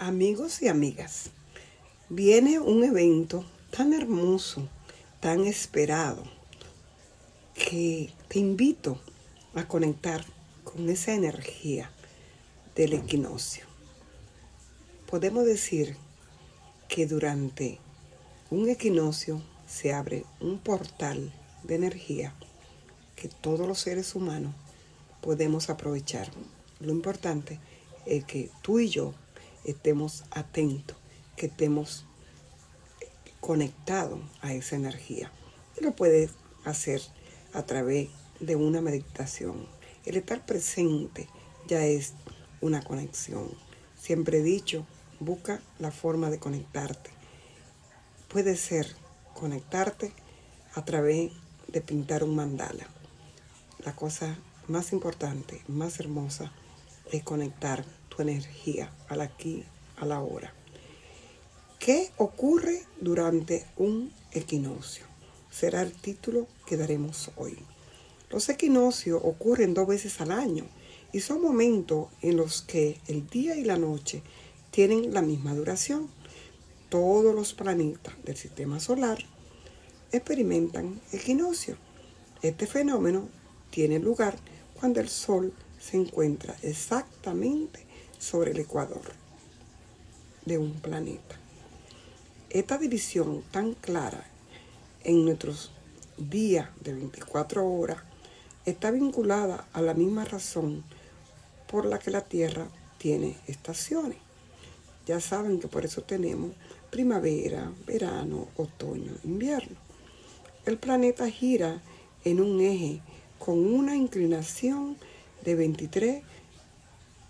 [0.00, 1.30] Amigos y amigas,
[2.08, 4.68] viene un evento tan hermoso,
[5.18, 6.22] tan esperado,
[7.52, 9.00] que te invito
[9.56, 10.24] a conectar
[10.62, 11.90] con esa energía
[12.76, 13.64] del equinoccio.
[15.10, 15.96] Podemos decir
[16.88, 17.80] que durante
[18.50, 21.32] un equinoccio se abre un portal
[21.64, 22.34] de energía
[23.16, 24.54] que todos los seres humanos
[25.20, 26.30] podemos aprovechar.
[26.78, 27.58] Lo importante
[28.06, 29.12] es que tú y yo
[29.64, 30.96] estemos atentos,
[31.36, 32.06] que estemos
[33.40, 35.30] conectados a esa energía.
[35.78, 36.30] Y lo puedes
[36.64, 37.00] hacer
[37.52, 38.08] a través
[38.40, 39.66] de una meditación.
[40.04, 41.28] El estar presente
[41.66, 42.14] ya es
[42.60, 43.48] una conexión.
[43.96, 44.86] Siempre he dicho,
[45.20, 47.10] busca la forma de conectarte.
[48.28, 48.94] Puede ser
[49.34, 50.12] conectarte
[50.74, 51.32] a través
[51.68, 52.86] de pintar un mandala.
[53.84, 56.52] La cosa más importante, más hermosa,
[57.12, 57.84] es conectar
[58.22, 59.64] energía al aquí,
[59.96, 60.52] a la hora.
[61.78, 65.04] ¿Qué ocurre durante un equinoccio?
[65.50, 67.58] Será el título que daremos hoy.
[68.30, 70.66] Los equinoccios ocurren dos veces al año
[71.12, 74.22] y son momentos en los que el día y la noche
[74.70, 76.10] tienen la misma duración.
[76.90, 79.18] Todos los planetas del sistema solar
[80.12, 81.76] experimentan equinoccio.
[82.42, 83.28] Este fenómeno
[83.70, 84.36] tiene lugar
[84.78, 87.87] cuando el Sol se encuentra exactamente
[88.18, 89.02] sobre el ecuador
[90.44, 91.36] de un planeta.
[92.50, 94.24] Esta división tan clara
[95.04, 95.70] en nuestros
[96.16, 97.98] días de 24 horas
[98.64, 100.84] está vinculada a la misma razón
[101.70, 104.18] por la que la Tierra tiene estaciones.
[105.06, 106.52] Ya saben que por eso tenemos
[106.90, 109.76] primavera, verano, otoño, invierno.
[110.66, 111.80] El planeta gira
[112.24, 113.00] en un eje
[113.38, 114.96] con una inclinación
[115.44, 115.54] de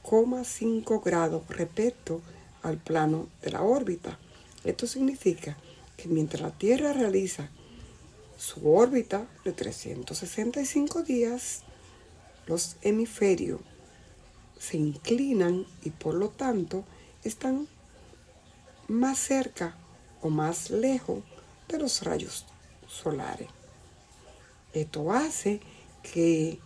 [0.04, 2.20] 23,5 grados respecto
[2.62, 4.18] al plano de la órbita.
[4.64, 5.56] Esto significa
[5.96, 7.48] que mientras la Tierra realiza
[8.36, 11.62] su órbita de 365 días,
[12.47, 13.60] los hemisferios
[14.59, 16.84] se inclinan y por lo tanto
[17.25, 17.69] están
[18.88, 19.76] más cerca
[20.22, 21.22] o más lejos
[21.69, 22.47] de los rayos
[22.86, 23.48] solares.
[24.72, 25.60] Esto hace
[26.03, 26.59] que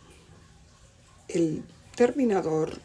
[1.28, 1.64] el
[1.96, 2.80] terminador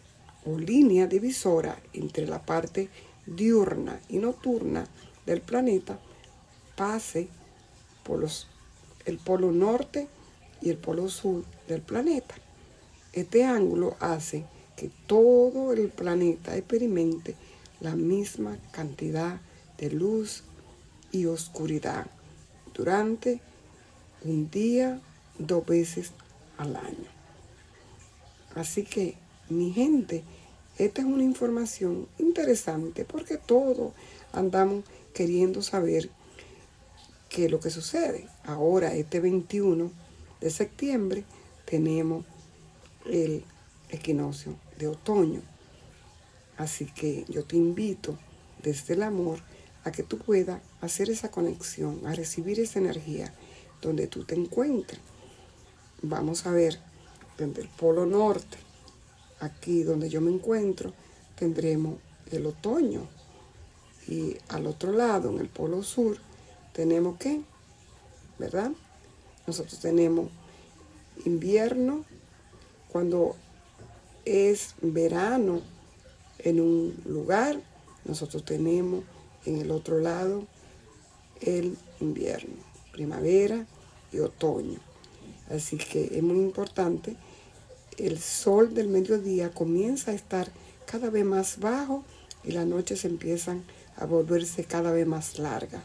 [0.48, 2.90] o línea divisora entre la parte
[3.26, 4.88] diurna y nocturna
[5.26, 6.00] del planeta
[6.76, 7.28] pase
[8.04, 8.48] por los,
[9.06, 10.08] el polo norte
[10.62, 12.36] y el polo sur del planeta.
[13.12, 14.46] Este ángulo hace
[14.78, 17.36] que todo el planeta experimente
[17.82, 19.42] la misma cantidad
[19.78, 20.44] de luz
[21.12, 22.08] y oscuridad
[22.74, 23.42] durante
[24.24, 25.02] un día
[25.38, 26.12] dos veces
[26.58, 27.10] al año.
[28.56, 29.16] Así que,
[29.50, 30.24] mi gente,
[30.78, 33.94] esta es una información interesante porque todos
[34.32, 34.84] andamos
[35.14, 36.10] queriendo saber
[37.30, 38.28] qué es lo que sucede.
[38.44, 39.92] Ahora, este 21
[40.40, 41.24] de septiembre,
[41.66, 42.26] tenemos
[43.06, 43.44] el
[43.90, 45.42] equinoccio de otoño.
[46.58, 48.18] Así que yo te invito
[48.64, 49.40] desde el amor
[49.84, 53.34] a que tú puedas hacer esa conexión, a recibir esa energía
[53.82, 55.00] donde tú te encuentres.
[56.02, 56.80] Vamos a ver,
[57.38, 58.58] desde el polo norte,
[59.40, 60.94] aquí donde yo me encuentro,
[61.36, 62.00] tendremos
[62.32, 63.08] el otoño.
[64.08, 66.18] Y al otro lado, en el polo sur,
[66.74, 67.42] tenemos qué?
[68.40, 68.72] ¿Verdad?
[69.46, 70.30] Nosotros tenemos
[71.26, 72.06] invierno,
[72.90, 73.36] cuando
[74.26, 75.62] es verano
[76.40, 77.60] en un lugar,
[78.06, 79.04] nosotros tenemos
[79.46, 80.46] en el otro lado
[81.42, 82.56] el invierno,
[82.92, 83.66] primavera
[84.12, 84.80] y otoño.
[85.50, 87.16] Así que es muy importante.
[87.98, 90.52] El sol del mediodía comienza a estar
[90.86, 92.04] cada vez más bajo
[92.44, 93.64] y las noches empiezan
[93.96, 95.84] a volverse cada vez más largas.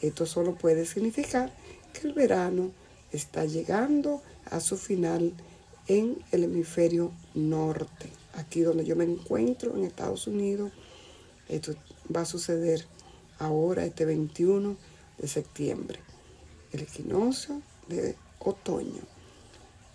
[0.00, 1.52] Esto solo puede significar
[1.92, 2.72] que el verano
[3.12, 5.34] está llegando a su final
[5.86, 8.08] en el hemisferio norte.
[8.34, 10.72] Aquí donde yo me encuentro, en Estados Unidos,
[11.48, 11.74] esto
[12.14, 12.86] va a suceder
[13.38, 14.76] ahora, este 21
[15.18, 16.00] de septiembre.
[16.72, 19.02] El equinoccio de otoño.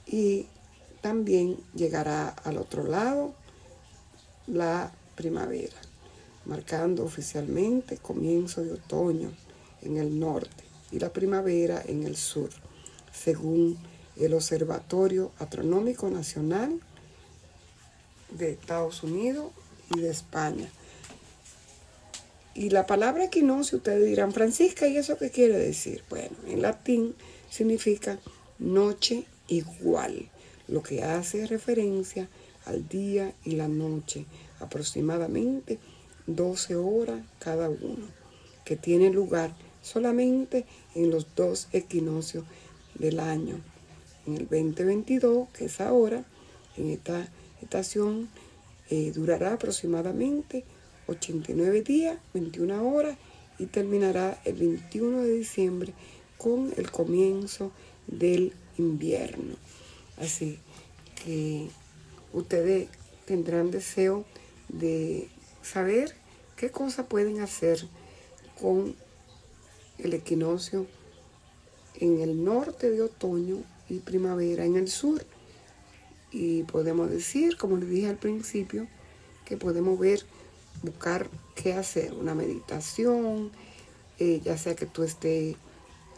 [0.05, 0.45] Y
[1.07, 3.33] también llegará al otro lado
[4.45, 5.77] la primavera,
[6.43, 9.31] marcando oficialmente comienzo de otoño
[9.83, 12.49] en el norte y la primavera en el sur,
[13.13, 13.77] según
[14.17, 16.77] el Observatorio Astronómico Nacional
[18.31, 19.53] de Estados Unidos
[19.95, 20.69] y de España.
[22.53, 26.03] Y la palabra equinoccio, ustedes dirán, Francisca, ¿y eso qué quiere decir?
[26.09, 27.15] Bueno, en latín
[27.49, 28.19] significa
[28.59, 30.29] noche igual,
[30.67, 32.27] lo que hace referencia
[32.65, 34.25] al día y la noche,
[34.59, 35.79] aproximadamente
[36.27, 38.07] 12 horas cada uno,
[38.65, 40.65] que tiene lugar solamente
[40.95, 42.43] en los dos equinoccios
[42.95, 43.61] del año.
[44.25, 46.25] En el 2022, que es ahora,
[46.75, 47.29] en esta
[47.61, 48.29] estación,
[48.89, 50.65] eh, durará aproximadamente
[51.07, 53.17] 89 días, 21 horas
[53.57, 55.93] y terminará el 21 de diciembre
[56.37, 57.71] con el comienzo
[58.07, 59.55] del invierno.
[60.17, 60.59] Así
[61.23, 61.69] que
[62.33, 62.89] ustedes
[63.25, 64.25] tendrán deseo
[64.69, 65.29] de
[65.61, 66.15] saber
[66.55, 67.87] qué cosas pueden hacer
[68.59, 68.95] con
[69.97, 70.87] el equinoccio
[71.95, 75.23] en el norte de otoño y primavera en el sur.
[76.31, 78.87] Y podemos decir, como les dije al principio,
[79.45, 80.21] que podemos ver,
[80.83, 83.51] buscar qué hacer, una meditación,
[84.19, 85.55] eh, ya sea que tú estés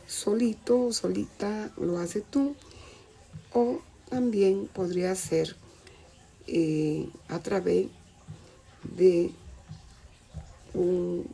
[0.08, 2.56] solito o solita, lo haces tú,
[3.54, 5.56] o también podría ser
[6.48, 7.88] eh, a través
[8.84, 9.32] de
[10.74, 11.26] un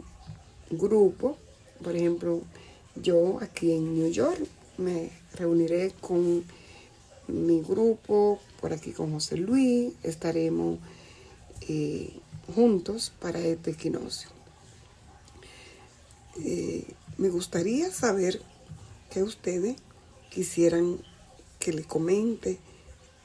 [0.69, 1.37] grupo,
[1.83, 2.41] por ejemplo,
[2.95, 4.39] yo aquí en New York
[4.77, 6.43] me reuniré con
[7.27, 10.79] mi grupo, por aquí con José Luis, estaremos
[11.67, 12.13] eh,
[12.53, 14.29] juntos para este equinoccio.
[16.43, 16.85] Eh,
[17.17, 18.41] me gustaría saber
[19.09, 19.77] que ustedes
[20.29, 20.99] quisieran
[21.65, 22.59] que le comente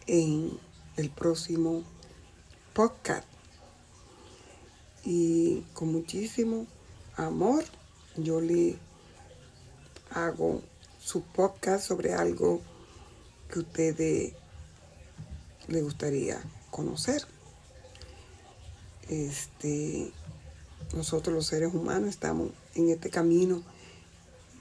[0.06, 0.58] en
[0.96, 1.84] el próximo
[2.72, 3.28] podcast.
[5.04, 6.66] Y con muchísimo
[7.16, 7.64] amor
[8.16, 8.78] yo le
[10.14, 10.62] hago
[10.98, 12.62] su podcast sobre algo
[13.50, 14.32] que a ustedes
[15.68, 16.40] les gustaría
[16.70, 17.26] conocer.
[19.10, 20.12] Este,
[20.94, 23.62] nosotros los seres humanos estamos en este camino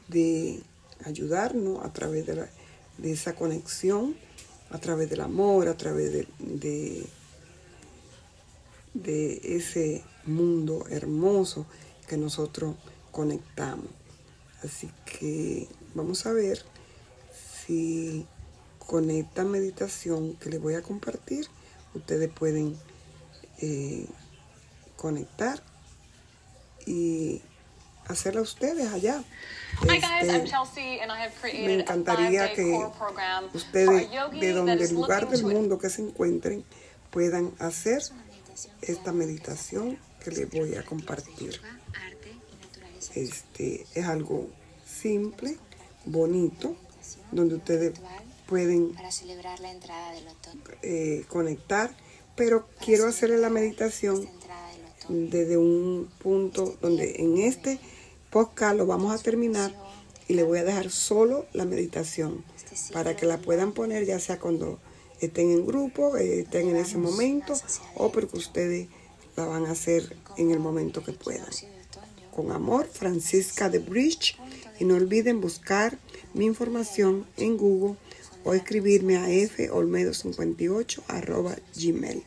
[0.09, 0.61] de
[1.05, 2.58] ayudarnos a través de,
[3.01, 4.15] de esa conexión,
[4.69, 6.27] a través del amor, a través de,
[8.93, 11.65] de, ese mundo hermoso
[12.07, 12.75] que nosotros
[13.11, 13.87] conectamos.
[14.63, 16.63] Así que vamos a ver
[17.65, 18.27] si
[18.77, 21.47] con esta meditación que les voy a compartir,
[21.93, 22.75] ustedes pueden
[23.59, 24.05] eh,
[24.95, 25.61] conectar
[26.85, 27.41] y
[28.07, 29.23] hacerla ustedes allá.
[29.81, 30.43] Este,
[31.65, 32.87] me encantaría que
[33.53, 34.09] ustedes,
[34.39, 36.65] de donde el lugar del mundo que se encuentren,
[37.11, 38.01] puedan hacer
[38.81, 41.61] esta meditación que les voy a compartir.
[43.15, 44.49] Este es algo
[44.85, 45.57] simple,
[46.05, 46.75] bonito,
[47.31, 47.93] donde ustedes
[48.45, 48.95] pueden
[50.81, 51.91] eh, conectar,
[52.35, 54.27] pero quiero hacerle la meditación
[55.09, 57.79] desde un punto donde en este
[58.29, 59.75] podcast lo vamos a terminar
[60.27, 62.43] y le voy a dejar solo la meditación
[62.93, 64.79] para que la puedan poner ya sea cuando
[65.19, 67.53] estén en grupo, eh, estén en ese momento
[67.95, 68.87] o porque ustedes
[69.35, 71.49] la van a hacer en el momento que puedan.
[72.35, 74.37] Con amor, Francisca de Bridge.
[74.79, 75.97] Y no olviden buscar
[76.33, 77.97] mi información en Google
[78.45, 82.23] o escribirme a folmedo58 gmail.